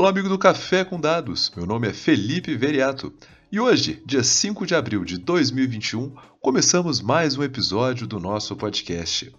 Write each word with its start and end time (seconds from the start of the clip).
Olá, 0.00 0.08
amigo 0.08 0.30
do 0.30 0.38
Café 0.38 0.82
com 0.82 0.98
Dados. 0.98 1.52
Meu 1.54 1.66
nome 1.66 1.86
é 1.86 1.92
Felipe 1.92 2.56
Veriato 2.56 3.12
e 3.52 3.60
hoje, 3.60 4.02
dia 4.06 4.22
5 4.22 4.64
de 4.64 4.74
abril 4.74 5.04
de 5.04 5.18
2021, 5.18 6.14
começamos 6.40 7.02
mais 7.02 7.36
um 7.36 7.42
episódio 7.42 8.06
do 8.06 8.18
nosso 8.18 8.56
podcast. 8.56 9.30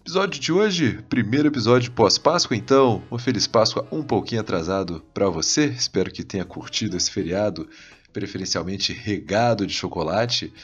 Episódio 0.00 0.40
de 0.40 0.50
hoje, 0.50 0.98
primeiro 1.10 1.48
episódio 1.48 1.92
pós-Páscoa, 1.92 2.56
então, 2.56 3.02
uma 3.10 3.18
feliz 3.18 3.46
Páscoa 3.46 3.86
um 3.92 4.02
pouquinho 4.02 4.40
atrasado 4.40 5.04
para 5.12 5.28
você. 5.28 5.66
Espero 5.66 6.10
que 6.10 6.24
tenha 6.24 6.46
curtido 6.46 6.96
esse 6.96 7.10
feriado, 7.10 7.68
preferencialmente 8.14 8.94
regado 8.94 9.66
de 9.66 9.74
chocolate. 9.74 10.54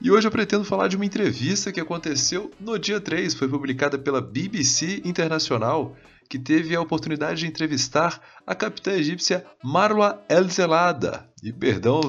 E 0.00 0.10
hoje 0.10 0.26
eu 0.26 0.32
pretendo 0.32 0.64
falar 0.64 0.88
de 0.88 0.96
uma 0.96 1.04
entrevista 1.04 1.70
que 1.70 1.80
aconteceu 1.80 2.50
no 2.58 2.78
dia 2.78 2.98
3, 2.98 3.34
foi 3.34 3.46
publicada 3.46 3.98
pela 3.98 4.22
BBC 4.22 5.02
Internacional 5.04 5.94
que 6.28 6.38
teve 6.38 6.74
a 6.74 6.80
oportunidade 6.80 7.40
de 7.40 7.46
entrevistar 7.46 8.20
a 8.46 8.54
capitã 8.54 8.92
egípcia 8.92 9.44
Marwa 9.62 10.22
El-Zelada. 10.28 11.28
E 11.42 11.52
perdão 11.52 12.00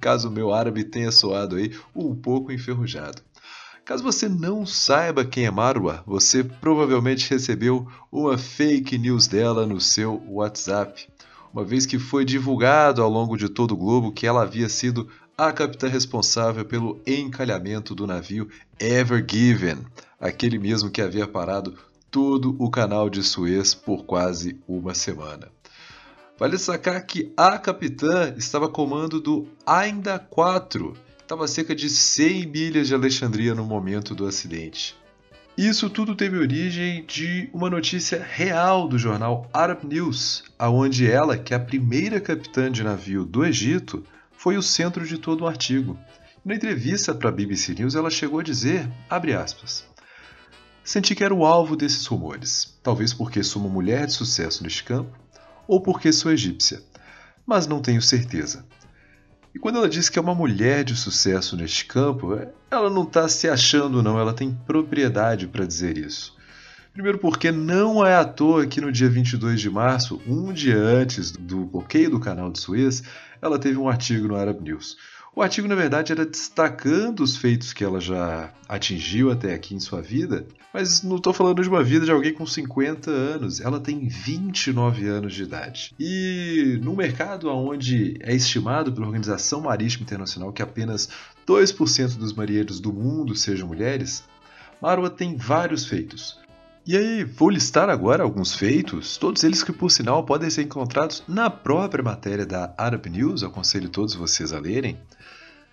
caso 0.00 0.28
o 0.28 0.32
meu 0.32 0.52
árabe 0.52 0.84
tenha 0.84 1.10
soado 1.10 1.56
aí 1.56 1.72
um 1.94 2.14
pouco 2.14 2.52
enferrujado. 2.52 3.22
Caso 3.84 4.02
você 4.02 4.28
não 4.28 4.64
saiba 4.64 5.26
quem 5.26 5.44
é 5.44 5.50
Marwa, 5.50 6.02
você 6.06 6.42
provavelmente 6.42 7.28
recebeu 7.28 7.86
uma 8.10 8.38
fake 8.38 8.96
news 8.96 9.26
dela 9.26 9.66
no 9.66 9.78
seu 9.78 10.22
WhatsApp, 10.26 11.06
uma 11.52 11.62
vez 11.62 11.84
que 11.84 11.98
foi 11.98 12.24
divulgado 12.24 13.02
ao 13.02 13.10
longo 13.10 13.36
de 13.36 13.48
todo 13.48 13.72
o 13.72 13.76
globo 13.76 14.10
que 14.10 14.26
ela 14.26 14.42
havia 14.42 14.70
sido 14.70 15.06
a 15.36 15.52
capitã 15.52 15.86
responsável 15.86 16.64
pelo 16.64 16.98
encalhamento 17.06 17.94
do 17.94 18.06
navio 18.06 18.48
Ever 18.78 19.22
Given, 19.28 19.78
aquele 20.18 20.58
mesmo 20.58 20.90
que 20.90 21.02
havia 21.02 21.26
parado 21.26 21.76
todo 22.14 22.54
o 22.60 22.70
canal 22.70 23.10
de 23.10 23.24
Suez 23.24 23.74
por 23.74 24.04
quase 24.04 24.56
uma 24.68 24.94
semana. 24.94 25.48
Vale 26.38 26.56
sacar 26.58 27.04
que 27.04 27.32
a 27.36 27.58
capitã 27.58 28.32
estava 28.38 28.68
comando 28.68 29.20
do 29.20 29.48
Ainda 29.66 30.16
4, 30.16 30.94
estava 31.18 31.44
a 31.44 31.48
cerca 31.48 31.74
de 31.74 31.90
100 31.90 32.46
milhas 32.46 32.86
de 32.86 32.94
Alexandria 32.94 33.52
no 33.52 33.64
momento 33.64 34.14
do 34.14 34.26
acidente. 34.26 34.94
Isso 35.58 35.90
tudo 35.90 36.14
teve 36.14 36.38
origem 36.38 37.04
de 37.04 37.50
uma 37.52 37.68
notícia 37.68 38.22
real 38.22 38.86
do 38.86 38.96
jornal 38.96 39.50
Arab 39.52 39.82
News, 39.82 40.44
aonde 40.56 41.10
ela, 41.10 41.36
que 41.36 41.52
é 41.52 41.56
a 41.56 41.60
primeira 41.60 42.20
capitã 42.20 42.70
de 42.70 42.84
navio 42.84 43.24
do 43.24 43.44
Egito, 43.44 44.04
foi 44.38 44.56
o 44.56 44.62
centro 44.62 45.04
de 45.04 45.18
todo 45.18 45.40
o 45.40 45.48
artigo. 45.48 45.98
Na 46.44 46.54
entrevista 46.54 47.12
para 47.12 47.30
a 47.30 47.32
BBC 47.32 47.74
News, 47.74 47.96
ela 47.96 48.08
chegou 48.08 48.38
a 48.38 48.44
dizer, 48.44 48.88
abre 49.10 49.32
aspas, 49.32 49.84
Senti 50.84 51.14
que 51.14 51.24
era 51.24 51.32
o 51.32 51.46
alvo 51.46 51.74
desses 51.74 52.04
rumores, 52.04 52.78
talvez 52.82 53.14
porque 53.14 53.42
sou 53.42 53.62
uma 53.62 53.70
mulher 53.70 54.06
de 54.06 54.12
sucesso 54.12 54.62
neste 54.62 54.84
campo, 54.84 55.18
ou 55.66 55.80
porque 55.80 56.12
sou 56.12 56.30
egípcia, 56.30 56.82
mas 57.46 57.66
não 57.66 57.80
tenho 57.80 58.02
certeza. 58.02 58.66
E 59.54 59.58
quando 59.58 59.78
ela 59.78 59.88
diz 59.88 60.10
que 60.10 60.18
é 60.18 60.22
uma 60.22 60.34
mulher 60.34 60.84
de 60.84 60.94
sucesso 60.94 61.56
neste 61.56 61.86
campo, 61.86 62.38
ela 62.70 62.90
não 62.90 63.04
está 63.04 63.26
se 63.30 63.48
achando, 63.48 64.02
não, 64.02 64.18
ela 64.18 64.34
tem 64.34 64.52
propriedade 64.66 65.46
para 65.48 65.64
dizer 65.64 65.96
isso. 65.96 66.36
Primeiro, 66.92 67.18
porque 67.18 67.50
não 67.50 68.04
é 68.04 68.14
à 68.16 68.24
toa 68.24 68.66
que 68.66 68.80
no 68.80 68.92
dia 68.92 69.08
22 69.08 69.62
de 69.62 69.70
março, 69.70 70.20
um 70.26 70.52
dia 70.52 70.76
antes 70.76 71.30
do 71.30 71.64
bloqueio 71.64 72.10
do 72.10 72.20
canal 72.20 72.52
de 72.52 72.60
Suez, 72.60 73.02
ela 73.40 73.58
teve 73.58 73.78
um 73.78 73.88
artigo 73.88 74.28
no 74.28 74.36
Arab 74.36 74.60
News 74.60 74.98
o 75.36 75.42
artigo, 75.42 75.66
na 75.66 75.74
verdade, 75.74 76.12
era 76.12 76.24
destacando 76.24 77.20
os 77.20 77.36
feitos 77.36 77.72
que 77.72 77.82
ela 77.82 78.00
já 78.00 78.52
atingiu 78.68 79.30
até 79.30 79.52
aqui 79.52 79.74
em 79.74 79.80
sua 79.80 80.00
vida, 80.00 80.46
mas 80.72 81.02
não 81.02 81.16
estou 81.16 81.32
falando 81.32 81.62
de 81.62 81.68
uma 81.68 81.82
vida 81.82 82.04
de 82.04 82.12
alguém 82.12 82.32
com 82.32 82.46
50 82.46 83.10
anos, 83.10 83.60
ela 83.60 83.80
tem 83.80 84.06
29 84.06 85.08
anos 85.08 85.34
de 85.34 85.42
idade. 85.42 85.94
E 85.98 86.78
no 86.82 86.94
mercado 86.94 87.48
onde 87.48 88.16
é 88.20 88.34
estimado 88.34 88.92
pela 88.92 89.06
Organização 89.06 89.60
Marítima 89.60 90.04
Internacional 90.04 90.52
que 90.52 90.62
apenas 90.62 91.08
2% 91.46 92.16
dos 92.16 92.32
marinheiros 92.32 92.78
do 92.78 92.92
mundo 92.92 93.34
sejam 93.34 93.66
mulheres, 93.66 94.24
Marwa 94.80 95.10
tem 95.10 95.36
vários 95.36 95.86
feitos. 95.86 96.43
E 96.86 96.98
aí, 96.98 97.24
vou 97.24 97.48
listar 97.48 97.88
agora 97.88 98.22
alguns 98.22 98.54
feitos, 98.54 99.16
todos 99.16 99.42
eles 99.42 99.62
que 99.62 99.72
por 99.72 99.90
sinal 99.90 100.22
podem 100.22 100.50
ser 100.50 100.64
encontrados 100.64 101.22
na 101.26 101.48
própria 101.48 102.04
matéria 102.04 102.44
da 102.44 102.74
Arab 102.76 103.06
News, 103.06 103.42
aconselho 103.42 103.88
todos 103.88 104.14
vocês 104.14 104.52
a 104.52 104.60
lerem. 104.60 104.98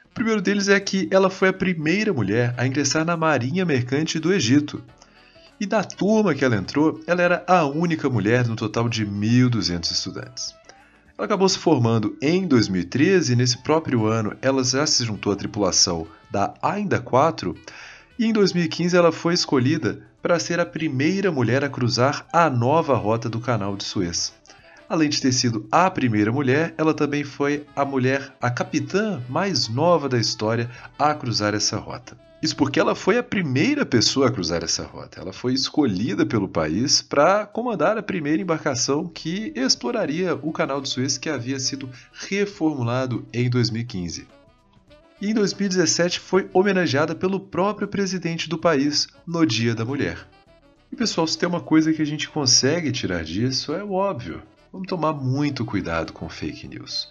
O 0.05 0.13
primeiro 0.13 0.41
deles 0.41 0.69
é 0.69 0.79
que 0.79 1.09
ela 1.11 1.29
foi 1.29 1.49
a 1.49 1.53
primeira 1.53 2.13
mulher 2.13 2.55
a 2.57 2.66
ingressar 2.66 3.03
na 3.03 3.17
Marinha 3.17 3.66
Mercante 3.66 4.19
do 4.19 4.31
Egito. 4.31 4.81
E 5.59 5.66
da 5.66 5.83
turma 5.83 6.33
que 6.33 6.45
ela 6.45 6.55
entrou, 6.55 7.01
ela 7.05 7.22
era 7.22 7.43
a 7.45 7.66
única 7.66 8.09
mulher 8.09 8.47
no 8.47 8.55
total 8.55 8.88
de 8.88 9.05
1.200 9.05 9.91
estudantes. 9.91 10.55
Ela 11.17 11.25
acabou 11.25 11.49
se 11.49 11.59
formando 11.59 12.16
em 12.22 12.47
2013 12.47 13.33
e 13.33 13.35
nesse 13.35 13.57
próprio 13.57 14.05
ano 14.05 14.33
ela 14.41 14.63
já 14.63 14.88
se 14.88 15.03
juntou 15.03 15.33
à 15.33 15.35
tripulação 15.35 16.07
da 16.31 16.53
Ainda 16.61 17.01
4 17.01 17.53
e 18.17 18.25
em 18.25 18.31
2015 18.31 18.95
ela 18.95 19.11
foi 19.11 19.33
escolhida 19.33 20.09
para 20.21 20.39
ser 20.39 20.59
a 20.59 20.65
primeira 20.65 21.31
mulher 21.31 21.63
a 21.63 21.69
cruzar 21.69 22.25
a 22.31 22.49
nova 22.49 22.95
rota 22.95 23.29
do 23.29 23.39
Canal 23.39 23.75
de 23.75 23.83
Suez. 23.83 24.33
Além 24.87 25.09
de 25.09 25.21
ter 25.21 25.31
sido 25.31 25.65
a 25.71 25.89
primeira 25.89 26.31
mulher, 26.31 26.73
ela 26.77 26.93
também 26.93 27.23
foi 27.23 27.65
a 27.75 27.85
mulher, 27.85 28.35
a 28.41 28.51
capitã 28.51 29.21
mais 29.29 29.69
nova 29.69 30.09
da 30.09 30.19
história 30.19 30.69
a 30.99 31.13
cruzar 31.13 31.53
essa 31.53 31.77
rota. 31.77 32.17
Isso 32.41 32.55
porque 32.55 32.79
ela 32.79 32.95
foi 32.95 33.19
a 33.19 33.23
primeira 33.23 33.85
pessoa 33.85 34.27
a 34.27 34.31
cruzar 34.31 34.63
essa 34.63 34.83
rota. 34.83 35.21
Ela 35.21 35.31
foi 35.31 35.53
escolhida 35.53 36.25
pelo 36.25 36.49
país 36.49 37.01
para 37.01 37.45
comandar 37.45 37.97
a 37.97 38.03
primeira 38.03 38.41
embarcação 38.41 39.07
que 39.07 39.53
exploraria 39.55 40.35
o 40.35 40.51
Canal 40.51 40.81
de 40.81 40.89
Suez 40.89 41.17
que 41.19 41.29
havia 41.29 41.59
sido 41.59 41.87
reformulado 42.11 43.25
em 43.31 43.47
2015. 43.47 44.27
E 45.21 45.29
em 45.29 45.33
2017 45.35 46.19
foi 46.19 46.49
homenageada 46.51 47.13
pelo 47.13 47.39
próprio 47.39 47.87
presidente 47.87 48.49
do 48.49 48.57
país 48.57 49.07
no 49.25 49.45
Dia 49.45 49.75
da 49.75 49.85
Mulher. 49.85 50.27
E 50.91 50.95
pessoal, 50.95 51.27
se 51.27 51.37
tem 51.37 51.47
uma 51.47 51.61
coisa 51.61 51.93
que 51.93 52.01
a 52.01 52.05
gente 52.05 52.27
consegue 52.27 52.91
tirar 52.91 53.23
disso, 53.23 53.71
é 53.71 53.83
óbvio. 53.83 54.41
Vamos 54.73 54.87
tomar 54.87 55.13
muito 55.13 55.63
cuidado 55.63 56.11
com 56.11 56.27
fake 56.27 56.67
news. 56.67 57.07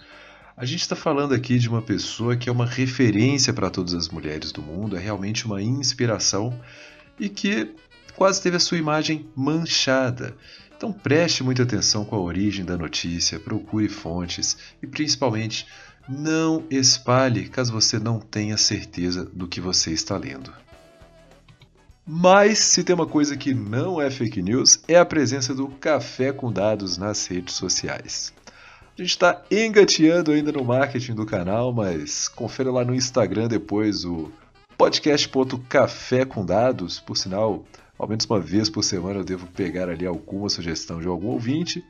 A 0.56 0.64
gente 0.64 0.80
está 0.80 0.96
falando 0.96 1.32
aqui 1.32 1.56
de 1.56 1.68
uma 1.68 1.80
pessoa 1.80 2.36
que 2.36 2.48
é 2.48 2.52
uma 2.52 2.66
referência 2.66 3.52
para 3.52 3.70
todas 3.70 3.94
as 3.94 4.08
mulheres 4.08 4.50
do 4.50 4.60
mundo, 4.60 4.96
é 4.96 4.98
realmente 4.98 5.46
uma 5.46 5.62
inspiração 5.62 6.60
e 7.18 7.28
que 7.28 7.72
quase 8.16 8.42
teve 8.42 8.56
a 8.56 8.60
sua 8.60 8.76
imagem 8.76 9.28
manchada. 9.36 10.36
Então 10.76 10.92
preste 10.92 11.44
muita 11.44 11.62
atenção 11.62 12.04
com 12.04 12.16
a 12.16 12.20
origem 12.20 12.64
da 12.64 12.76
notícia, 12.76 13.38
procure 13.38 13.88
fontes 13.88 14.58
e 14.82 14.86
principalmente 14.86 15.66
não 16.08 16.64
espalhe 16.70 17.48
caso 17.48 17.72
você 17.72 17.98
não 17.98 18.18
tenha 18.18 18.56
certeza 18.56 19.24
do 19.32 19.46
que 19.46 19.60
você 19.60 19.92
está 19.92 20.16
lendo. 20.16 20.52
Mas 22.06 22.58
se 22.58 22.82
tem 22.82 22.94
uma 22.94 23.06
coisa 23.06 23.36
que 23.36 23.54
não 23.54 24.00
é 24.00 24.10
fake 24.10 24.42
news, 24.42 24.80
é 24.88 24.96
a 24.96 25.04
presença 25.04 25.54
do 25.54 25.68
café 25.68 26.32
com 26.32 26.50
dados 26.52 26.98
nas 26.98 27.26
redes 27.26 27.54
sociais. 27.54 28.32
A 28.98 29.02
gente 29.02 29.10
está 29.10 29.42
engateando 29.50 30.32
ainda 30.32 30.50
no 30.50 30.64
marketing 30.64 31.14
do 31.14 31.24
canal, 31.24 31.72
mas 31.72 32.28
confere 32.28 32.68
lá 32.68 32.84
no 32.84 32.94
Instagram 32.94 33.46
depois 33.46 34.04
o 34.04 34.32
podcast.café 34.76 36.24
com 36.24 36.44
dados. 36.44 36.98
Por 36.98 37.16
sinal, 37.16 37.64
ao 37.96 38.08
menos 38.08 38.24
uma 38.24 38.40
vez 38.40 38.68
por 38.68 38.82
semana 38.82 39.20
eu 39.20 39.24
devo 39.24 39.46
pegar 39.46 39.88
ali 39.88 40.04
alguma 40.04 40.48
sugestão 40.48 41.00
de 41.00 41.06
algum 41.06 41.28
ouvinte. 41.28 41.84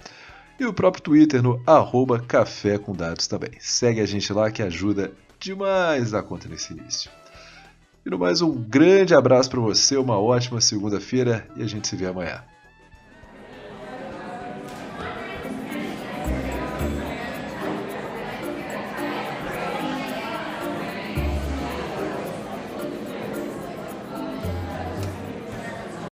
E 0.61 0.67
o 0.67 0.75
próprio 0.75 1.03
Twitter 1.03 1.43
no 1.43 1.59
arroba 1.67 2.21
café 2.21 2.77
com 2.77 2.95
dados 2.95 3.27
também. 3.27 3.53
Segue 3.59 3.99
a 3.99 4.05
gente 4.05 4.31
lá 4.31 4.51
que 4.51 4.63
ajuda 4.63 5.11
demais 5.39 6.13
a 6.13 6.23
conta 6.23 6.51
nesse 6.51 6.75
início. 6.75 7.11
E 8.05 8.11
no 8.11 8.19
mais, 8.19 8.43
um 8.43 8.53
grande 8.53 9.15
abraço 9.15 9.49
para 9.49 9.59
você, 9.59 9.97
uma 9.97 10.21
ótima 10.21 10.61
segunda-feira 10.61 11.49
e 11.57 11.63
a 11.63 11.67
gente 11.67 11.89
se 11.89 11.97
vê 11.97 12.05
amanhã. 12.05 12.45